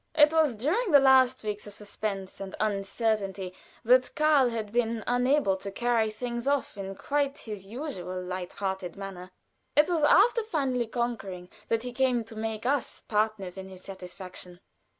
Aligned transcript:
It 0.15 0.33
was 0.33 0.55
during 0.55 0.89
the 0.89 0.99
last 0.99 1.43
weeks 1.43 1.67
of 1.67 1.73
suspense 1.73 2.39
and 2.41 2.55
uncertainty 2.59 3.53
that 3.83 4.15
Karl 4.15 4.49
had 4.49 4.71
been 4.71 5.03
unable 5.05 5.55
to 5.57 5.69
carry 5.71 6.09
things 6.09 6.47
off 6.47 6.75
in 6.75 6.95
quite 6.95 7.37
his 7.37 7.67
usual 7.67 8.19
light 8.19 8.53
hearted 8.53 8.95
manner; 8.95 9.29
it 9.75 9.87
was 9.89 10.01
after 10.01 10.41
finally 10.41 10.87
conquering 10.87 11.49
that 11.67 11.83
he 11.83 11.93
came 11.93 12.23
to 12.23 12.35
make 12.35 12.65
us 12.65 13.01
partners 13.01 13.59
in 13.59 13.69
his 13.69 13.83
satisfaction. 13.83 14.59